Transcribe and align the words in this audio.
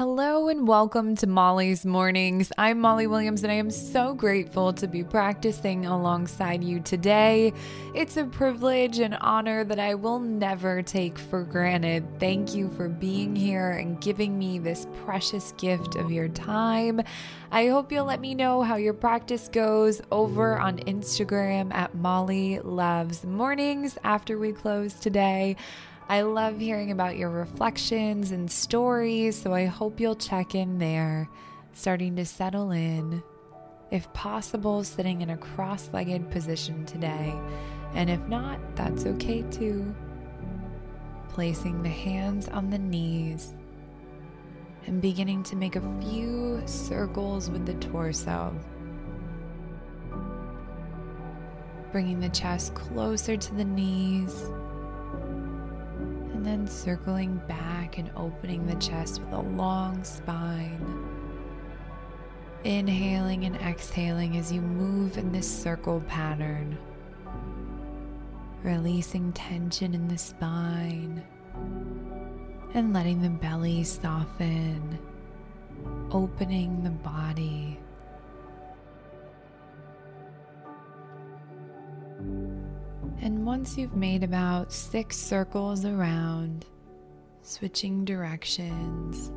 Hello 0.00 0.48
and 0.48 0.66
welcome 0.66 1.14
to 1.16 1.26
Molly's 1.26 1.84
Mornings. 1.84 2.50
I'm 2.56 2.80
Molly 2.80 3.06
Williams 3.06 3.42
and 3.42 3.52
I 3.52 3.56
am 3.56 3.70
so 3.70 4.14
grateful 4.14 4.72
to 4.72 4.88
be 4.88 5.04
practicing 5.04 5.84
alongside 5.84 6.64
you 6.64 6.80
today. 6.80 7.52
It's 7.94 8.16
a 8.16 8.24
privilege 8.24 8.98
and 8.98 9.14
honor 9.20 9.62
that 9.64 9.78
I 9.78 9.94
will 9.96 10.18
never 10.18 10.80
take 10.80 11.18
for 11.18 11.42
granted. 11.42 12.18
Thank 12.18 12.54
you 12.54 12.70
for 12.70 12.88
being 12.88 13.36
here 13.36 13.72
and 13.72 14.00
giving 14.00 14.38
me 14.38 14.58
this 14.58 14.86
precious 15.04 15.52
gift 15.58 15.96
of 15.96 16.10
your 16.10 16.28
time. 16.28 17.02
I 17.52 17.66
hope 17.66 17.92
you'll 17.92 18.06
let 18.06 18.22
me 18.22 18.34
know 18.34 18.62
how 18.62 18.76
your 18.76 18.94
practice 18.94 19.50
goes 19.52 20.00
over 20.10 20.58
on 20.58 20.78
Instagram 20.78 21.74
at 21.74 21.94
Molly 21.94 22.58
Loves 22.60 23.22
Mornings 23.22 23.98
after 24.02 24.38
we 24.38 24.52
close 24.52 24.94
today. 24.94 25.56
I 26.10 26.22
love 26.22 26.58
hearing 26.58 26.90
about 26.90 27.16
your 27.16 27.30
reflections 27.30 28.32
and 28.32 28.50
stories, 28.50 29.40
so 29.40 29.54
I 29.54 29.66
hope 29.66 30.00
you'll 30.00 30.16
check 30.16 30.56
in 30.56 30.80
there, 30.80 31.28
starting 31.72 32.16
to 32.16 32.26
settle 32.26 32.72
in. 32.72 33.22
If 33.92 34.12
possible, 34.12 34.82
sitting 34.82 35.20
in 35.20 35.30
a 35.30 35.36
cross 35.36 35.88
legged 35.92 36.28
position 36.32 36.84
today, 36.84 37.32
and 37.94 38.10
if 38.10 38.18
not, 38.26 38.58
that's 38.74 39.06
okay 39.06 39.42
too. 39.52 39.94
Placing 41.28 41.80
the 41.84 41.88
hands 41.88 42.48
on 42.48 42.70
the 42.70 42.78
knees 42.78 43.54
and 44.88 45.00
beginning 45.00 45.44
to 45.44 45.54
make 45.54 45.76
a 45.76 46.00
few 46.02 46.60
circles 46.66 47.48
with 47.48 47.66
the 47.66 47.74
torso. 47.74 48.52
Bringing 51.92 52.18
the 52.18 52.30
chest 52.30 52.74
closer 52.74 53.36
to 53.36 53.54
the 53.54 53.64
knees 53.64 54.50
and 56.40 56.46
then 56.46 56.66
circling 56.66 57.36
back 57.46 57.98
and 57.98 58.10
opening 58.16 58.66
the 58.66 58.74
chest 58.76 59.20
with 59.20 59.30
a 59.34 59.40
long 59.40 60.02
spine. 60.02 61.06
Inhaling 62.64 63.44
and 63.44 63.56
exhaling 63.56 64.38
as 64.38 64.50
you 64.50 64.62
move 64.62 65.18
in 65.18 65.32
this 65.32 65.46
circle 65.46 66.00
pattern, 66.08 66.78
releasing 68.62 69.34
tension 69.34 69.92
in 69.92 70.08
the 70.08 70.16
spine 70.16 71.22
and 72.72 72.94
letting 72.94 73.20
the 73.20 73.28
belly 73.28 73.84
soften, 73.84 74.98
opening 76.10 76.82
the 76.82 76.88
body. 76.88 77.78
And 83.22 83.44
once 83.44 83.76
you've 83.76 83.96
made 83.96 84.24
about 84.24 84.72
six 84.72 85.14
circles 85.18 85.84
around, 85.84 86.64
switching 87.42 88.02
directions, 88.02 89.30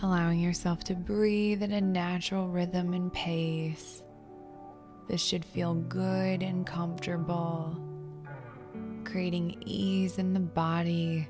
allowing 0.00 0.38
yourself 0.38 0.84
to 0.84 0.94
breathe 0.94 1.64
at 1.64 1.70
a 1.70 1.80
natural 1.80 2.46
rhythm 2.46 2.94
and 2.94 3.12
pace. 3.12 4.04
This 5.08 5.20
should 5.20 5.44
feel 5.44 5.74
good 5.74 6.44
and 6.44 6.64
comfortable, 6.64 7.76
creating 9.02 9.60
ease 9.66 10.18
in 10.18 10.32
the 10.32 10.38
body. 10.38 11.26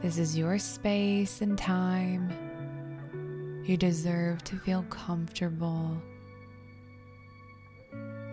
This 0.00 0.16
is 0.16 0.38
your 0.38 0.60
space 0.60 1.40
and 1.40 1.58
time. 1.58 2.30
You 3.64 3.76
deserve 3.76 4.44
to 4.44 4.56
feel 4.58 4.84
comfortable 4.84 6.00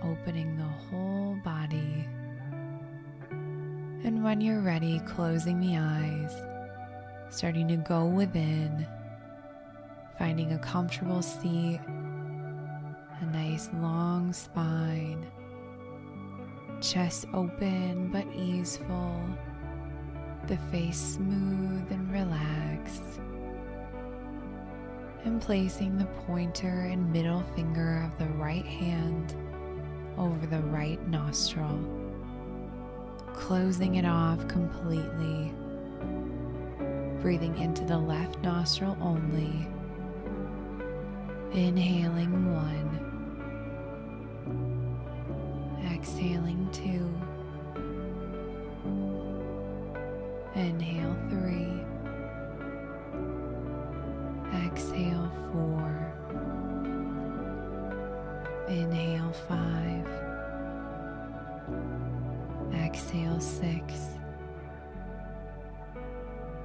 opening 0.04 0.58
the 0.58 0.64
whole 0.64 1.36
body. 1.44 2.08
And 4.04 4.24
when 4.24 4.42
you're 4.42 4.62
ready, 4.62 5.00
closing 5.06 5.60
the 5.60 5.78
eyes, 5.78 6.34
starting 7.30 7.68
to 7.70 7.78
go 7.78 8.06
within, 8.06 8.86
finding 10.18 10.52
a 10.54 10.60
comfortable 10.60 11.22
seat, 11.22 11.80
a 11.88 13.26
nice 13.32 13.70
long 13.76 14.34
spine, 14.34 15.26
chest 16.82 17.26
open 17.34 18.10
but 18.12 18.28
easeful, 18.36 19.20
the 20.48 20.58
face 20.70 20.98
smooth 20.98 21.90
and 21.92 22.12
relaxed. 22.12 23.22
And 25.24 25.42
placing 25.42 25.98
the 25.98 26.06
pointer 26.28 26.90
and 26.92 27.14
middle 27.14 27.44
finger 27.56 28.04
of 28.06 28.18
the 28.20 28.34
right 28.34 28.66
hand 28.66 29.34
over 30.18 30.46
the 30.46 30.62
right 30.62 31.06
nostril, 31.08 31.80
closing 33.34 33.96
it 33.96 34.06
off 34.06 34.48
completely. 34.48 35.54
Breathing 37.22 37.58
into 37.58 37.84
the 37.86 37.98
left 37.98 38.40
nostril 38.40 38.98
only. 39.02 39.68
Inhaling 41.54 42.54
one. 42.54 43.00
Exhaling 45.94 46.68
two. 46.72 47.10
Inhale 50.60 51.16
three. 51.30 51.83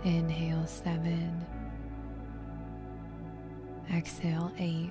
Inhale 0.09 0.67
seven. 0.67 1.45
Exhale 3.95 4.51
eight. 4.59 4.91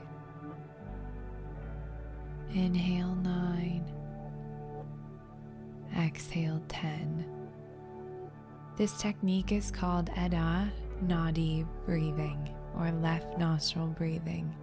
Inhale 2.53 3.15
nine. 3.15 3.83
Exhale 5.97 6.61
ten. 6.67 7.25
This 8.75 8.95
technique 8.99 9.51
is 9.51 9.71
called 9.71 10.11
Ida 10.15 10.71
Nadi 11.03 11.65
breathing 11.87 12.53
or 12.77 12.91
left 12.91 13.39
nostril 13.39 13.87
breathing. 13.87 14.55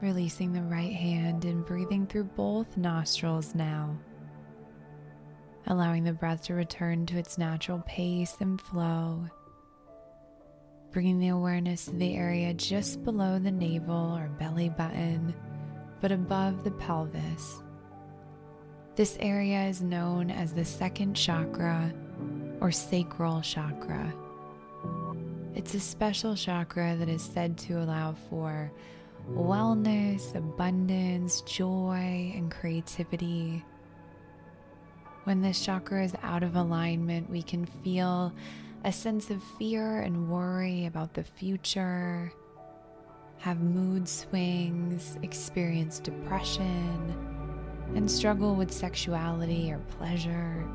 Releasing 0.00 0.52
the 0.52 0.62
right 0.62 0.92
hand 0.92 1.46
and 1.46 1.66
breathing 1.66 2.06
through 2.06 2.30
both 2.36 2.76
nostrils 2.76 3.56
now. 3.56 3.98
Allowing 5.66 6.04
the 6.04 6.12
breath 6.12 6.42
to 6.44 6.54
return 6.54 7.06
to 7.06 7.18
its 7.18 7.38
natural 7.38 7.82
pace 7.86 8.36
and 8.40 8.60
flow. 8.60 9.24
Bringing 10.90 11.18
the 11.18 11.28
awareness 11.28 11.86
to 11.86 11.92
the 11.92 12.14
area 12.14 12.52
just 12.52 13.04
below 13.04 13.38
the 13.38 13.50
navel 13.50 14.16
or 14.16 14.28
belly 14.38 14.68
button, 14.68 15.34
but 16.00 16.12
above 16.12 16.64
the 16.64 16.72
pelvis. 16.72 17.62
This 18.94 19.16
area 19.20 19.64
is 19.64 19.80
known 19.80 20.30
as 20.30 20.52
the 20.52 20.64
second 20.64 21.14
chakra 21.14 21.94
or 22.60 22.70
sacral 22.70 23.40
chakra. 23.40 24.12
It's 25.54 25.74
a 25.74 25.80
special 25.80 26.34
chakra 26.34 26.96
that 26.96 27.08
is 27.08 27.22
said 27.22 27.56
to 27.58 27.74
allow 27.74 28.14
for 28.28 28.70
wellness, 29.30 30.34
abundance, 30.34 31.40
joy, 31.42 32.32
and 32.34 32.50
creativity. 32.50 33.64
When 35.24 35.40
this 35.40 35.64
chakra 35.64 36.04
is 36.04 36.14
out 36.22 36.42
of 36.42 36.56
alignment, 36.56 37.30
we 37.30 37.42
can 37.42 37.64
feel 37.64 38.32
a 38.84 38.92
sense 38.92 39.30
of 39.30 39.42
fear 39.58 40.00
and 40.00 40.28
worry 40.28 40.86
about 40.86 41.14
the 41.14 41.22
future, 41.22 42.32
have 43.38 43.60
mood 43.60 44.08
swings, 44.08 45.18
experience 45.22 46.00
depression, 46.00 47.14
and 47.94 48.10
struggle 48.10 48.56
with 48.56 48.72
sexuality 48.72 49.70
or 49.70 49.78
pleasure. 49.98 50.66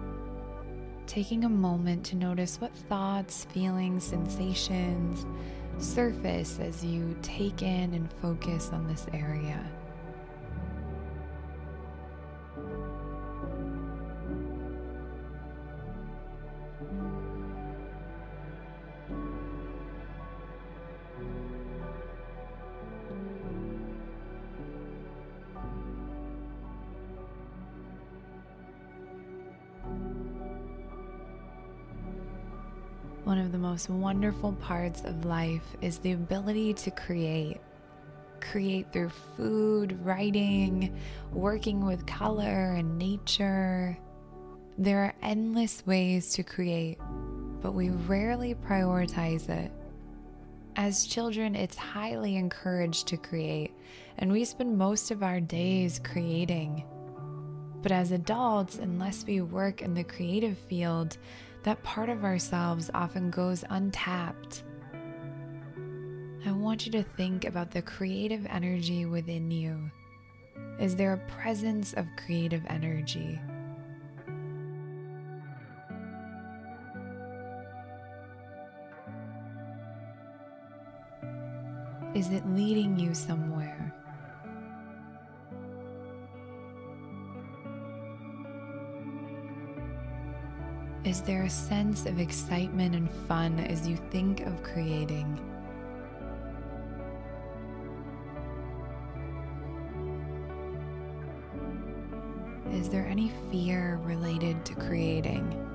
Taking 1.07 1.43
a 1.43 1.49
moment 1.49 2.05
to 2.05 2.15
notice 2.15 2.61
what 2.61 2.73
thoughts, 2.73 3.45
feelings, 3.45 4.05
sensations 4.05 5.25
surface 5.79 6.59
as 6.59 6.83
you 6.83 7.15
take 7.21 7.61
in 7.61 7.93
and 7.93 8.11
focus 8.13 8.69
on 8.73 8.87
this 8.87 9.05
area. 9.13 9.63
One 33.27 33.39
of 33.39 33.51
the 33.51 33.57
most 33.57 33.89
wonderful 33.89 34.53
parts 34.53 35.01
of 35.03 35.25
life 35.25 35.75
is 35.81 35.97
the 35.97 36.13
ability 36.13 36.73
to 36.75 36.91
create. 36.91 37.59
Create 38.39 38.93
through 38.93 39.11
food, 39.35 39.99
writing, 40.05 40.97
working 41.33 41.85
with 41.85 42.05
color 42.05 42.75
and 42.75 42.97
nature. 42.97 43.97
There 44.77 44.99
are 45.03 45.13
endless 45.21 45.85
ways 45.85 46.35
to 46.35 46.43
create, 46.43 46.99
but 47.61 47.73
we 47.73 47.89
rarely 47.89 48.55
prioritize 48.55 49.49
it. 49.49 49.73
As 50.77 51.05
children, 51.05 51.53
it's 51.53 51.75
highly 51.75 52.37
encouraged 52.37 53.07
to 53.07 53.17
create, 53.17 53.73
and 54.19 54.31
we 54.31 54.45
spend 54.45 54.77
most 54.77 55.11
of 55.11 55.21
our 55.21 55.41
days 55.41 55.99
creating. 56.01 56.85
But 57.81 57.91
as 57.91 58.11
adults, 58.11 58.77
unless 58.77 59.25
we 59.25 59.41
work 59.41 59.81
in 59.81 59.93
the 59.93 60.05
creative 60.05 60.57
field, 60.57 61.17
that 61.67 61.83
part 61.83 62.07
of 62.07 62.23
ourselves 62.23 62.89
often 62.93 63.29
goes 63.29 63.65
untapped. 63.71 64.63
I 66.45 66.51
want 66.53 66.85
you 66.85 66.93
to 66.93 67.03
think 67.03 67.43
about 67.43 67.71
the 67.71 67.81
creative 67.81 68.47
energy 68.49 69.05
within 69.05 69.51
you. 69.51 69.91
Is 70.79 70.95
there 70.95 71.11
a 71.11 71.29
presence 71.29 71.91
of 71.91 72.05
creative 72.25 72.61
energy? 72.69 73.37
Is 82.15 82.29
it 82.29 82.47
leading 82.55 82.97
you 82.97 83.13
somewhere? 83.13 83.93
Is 91.07 91.21
there 91.21 91.43
a 91.43 91.49
sense 91.49 92.05
of 92.05 92.19
excitement 92.19 92.93
and 92.93 93.09
fun 93.09 93.61
as 93.61 93.87
you 93.87 93.95
think 94.11 94.41
of 94.41 94.61
creating? 94.61 95.39
Is 102.73 102.89
there 102.89 103.05
any 103.05 103.31
fear 103.49 104.01
related 104.03 104.65
to 104.65 104.75
creating? 104.75 105.66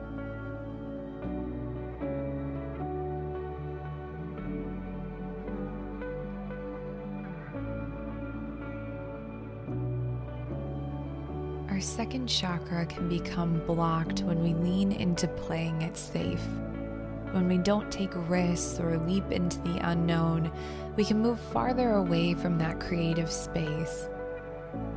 Second 11.83 12.29
chakra 12.29 12.87
can 12.87 13.09
become 13.09 13.61
blocked 13.67 14.21
when 14.23 14.43
we 14.43 14.55
lean 14.55 14.93
into 14.93 15.29
playing 15.29 15.83
it 15.83 15.97
safe. 15.97 16.43
When 17.33 17.49
we 17.49 17.59
don't 17.59 17.91
take 17.91 18.11
risks 18.29 18.79
or 18.79 18.99
leap 18.99 19.31
into 19.31 19.59
the 19.61 19.79
unknown, 19.91 20.53
we 20.97 21.05
can 21.05 21.21
move 21.21 21.41
farther 21.41 21.93
away 21.93 22.35
from 22.35 22.59
that 22.59 22.81
creative 22.81 23.31
space. 23.31 24.09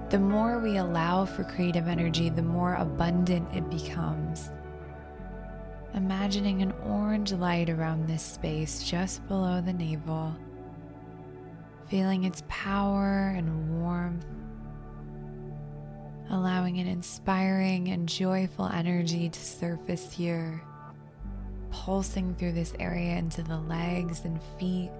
The 0.10 0.20
more 0.20 0.60
we 0.60 0.78
allow 0.78 1.26
for 1.26 1.44
creative 1.44 1.88
energy, 1.88 2.30
the 2.30 2.42
more 2.42 2.76
abundant 2.76 3.48
it 3.54 3.70
becomes. 3.70 4.50
Imagining 5.94 6.62
an 6.62 6.74
orange 6.86 7.32
light 7.34 7.70
around 7.70 8.08
this 8.08 8.22
space 8.22 8.84
just 8.84 9.26
below 9.28 9.62
the 9.62 9.74
navel, 9.74 10.36
feeling 11.88 12.26
its 12.26 12.44
power 12.48 13.34
and 13.36 13.82
warmth 13.82 14.26
allowing 16.30 16.80
an 16.80 16.88
inspiring 16.88 17.90
and 17.90 18.10
joyful 18.10 18.66
energy 18.66 19.30
to 19.30 19.40
surface 19.40 20.12
here, 20.12 20.62
pulsing 21.72 22.34
through 22.36 22.54
this 22.54 22.74
area 22.80 23.16
into 23.16 23.44
the 23.44 23.58
legs 23.58 24.26
and 24.26 24.40
feet, 24.60 24.92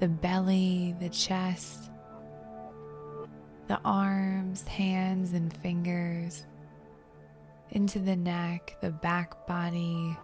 the 0.00 0.08
belly, 0.08 0.94
the 1.00 1.08
chest, 1.08 1.90
the 3.68 3.78
arms, 3.84 4.66
hands, 4.66 5.32
and 5.32 5.56
fingers, 5.58 6.46
into 7.70 7.98
the 7.98 8.16
neck, 8.16 8.76
the 8.80 8.90
back 8.90 9.46
body, 9.46 10.16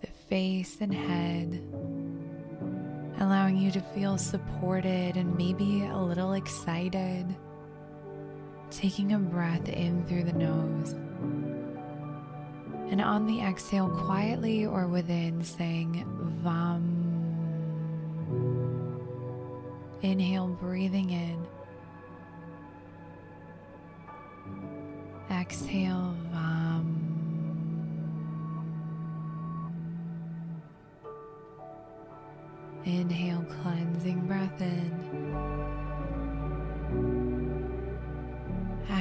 the 0.00 0.08
face 0.28 0.78
and 0.80 0.94
head. 0.94 1.62
Allowing 3.20 3.58
you 3.58 3.70
to 3.70 3.80
feel 3.94 4.16
supported 4.16 5.16
and 5.16 5.36
maybe 5.36 5.84
a 5.84 5.98
little 5.98 6.32
excited 6.32 7.26
taking 8.70 9.12
a 9.12 9.18
breath 9.18 9.68
in 9.68 10.04
through 10.06 10.24
the 10.24 10.32
nose. 10.32 10.92
And 12.90 13.00
on 13.00 13.26
the 13.26 13.40
exhale, 13.40 13.88
quietly 13.88 14.66
or 14.66 14.86
within, 14.88 15.44
saying 15.44 16.04
VAM. 16.42 16.96
Inhale, 20.02 20.48
breathing 20.48 21.10
in. 21.10 21.46
Exhale, 25.30 26.16
VAM. 26.32 26.96
Inhale, 32.84 33.44
cleansing 33.62 34.26
breath 34.26 34.60
in. 34.60 34.69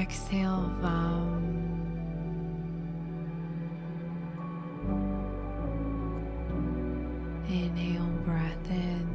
Exhale, 0.09 0.73
VAM. 0.81 1.45
Inhale, 7.47 8.09
breath 8.25 8.71
in. 8.71 9.07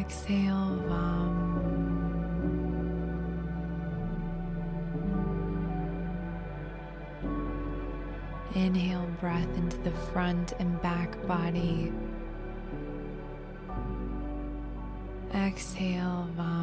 Exhale, 0.00 0.74
VAM. 0.88 1.36
Inhale, 8.56 9.06
breath 9.20 9.56
into 9.56 9.76
the 9.78 9.92
front 10.12 10.52
and 10.58 10.82
back 10.82 11.16
body. 11.28 11.92
Exhale, 15.32 16.28
VAM. 16.36 16.55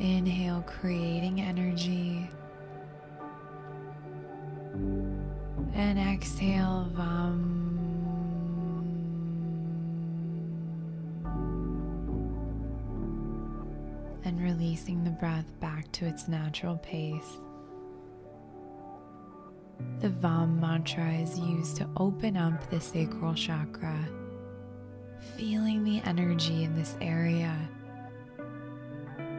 Inhale, 0.00 0.62
creating 0.64 1.40
energy. 1.40 2.30
And 5.74 5.98
exhale, 5.98 6.88
VAM. 6.92 7.64
And 14.24 14.40
releasing 14.40 15.02
the 15.02 15.10
breath 15.10 15.46
back 15.58 15.90
to 15.92 16.06
its 16.06 16.28
natural 16.28 16.76
pace. 16.76 17.38
The 20.00 20.10
VAM 20.10 20.60
mantra 20.60 21.12
is 21.12 21.36
used 21.40 21.76
to 21.78 21.88
open 21.96 22.36
up 22.36 22.70
the 22.70 22.80
sacral 22.80 23.34
chakra, 23.34 23.98
feeling 25.36 25.82
the 25.82 26.00
energy 26.04 26.62
in 26.62 26.76
this 26.76 26.96
area 27.00 27.56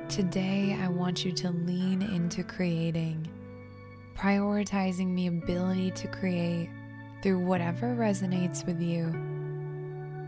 Today, 0.09 0.75
I 0.81 0.87
want 0.87 1.23
you 1.23 1.31
to 1.33 1.51
lean 1.51 2.01
into 2.01 2.43
creating, 2.43 3.27
prioritizing 4.17 5.15
the 5.15 5.27
ability 5.27 5.91
to 5.91 6.07
create 6.07 6.67
through 7.21 7.37
whatever 7.45 7.95
resonates 7.95 8.65
with 8.65 8.81
you. 8.81 9.13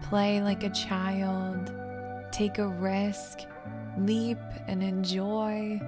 Play 0.08 0.40
like 0.40 0.64
a 0.64 0.70
child, 0.70 1.74
take 2.32 2.60
a 2.60 2.68
risk, 2.68 3.40
leap, 3.98 4.38
and 4.68 4.84
enjoy. 4.84 5.82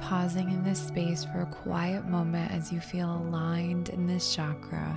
Pausing 0.00 0.52
in 0.52 0.62
this 0.62 0.80
space 0.80 1.24
for 1.24 1.40
a 1.40 1.46
quiet 1.46 2.06
moment 2.06 2.52
as 2.52 2.72
you 2.72 2.78
feel 2.78 3.16
aligned 3.16 3.88
in 3.88 4.06
this 4.06 4.32
chakra. 4.32 4.96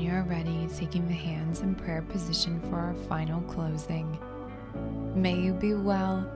You 0.00 0.12
are 0.12 0.22
ready, 0.22 0.66
taking 0.78 1.06
the 1.06 1.12
hands 1.12 1.60
in 1.60 1.74
prayer 1.74 2.00
position 2.00 2.58
for 2.62 2.76
our 2.76 2.94
final 3.06 3.42
closing. 3.42 4.18
May 5.14 5.38
you 5.38 5.52
be 5.52 5.74
well. 5.74 6.26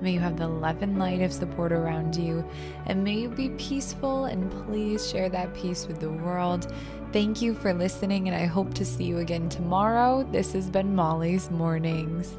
May 0.00 0.14
you 0.14 0.18
have 0.18 0.36
the 0.36 0.48
love 0.48 0.82
and 0.82 0.98
light 0.98 1.22
of 1.22 1.32
support 1.32 1.70
around 1.70 2.16
you. 2.16 2.44
And 2.86 3.04
may 3.04 3.14
you 3.14 3.28
be 3.28 3.50
peaceful 3.50 4.24
and 4.24 4.50
please 4.66 5.08
share 5.08 5.28
that 5.28 5.54
peace 5.54 5.86
with 5.86 6.00
the 6.00 6.10
world. 6.10 6.74
Thank 7.12 7.40
you 7.40 7.54
for 7.54 7.72
listening, 7.72 8.26
and 8.26 8.36
I 8.36 8.46
hope 8.46 8.74
to 8.74 8.84
see 8.84 9.04
you 9.04 9.18
again 9.18 9.48
tomorrow. 9.48 10.24
This 10.32 10.52
has 10.54 10.68
been 10.68 10.92
Molly's 10.92 11.48
Mornings. 11.48 12.34